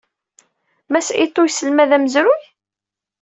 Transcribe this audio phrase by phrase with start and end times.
[0.91, 2.41] Mass Ito yesselmad amezruy?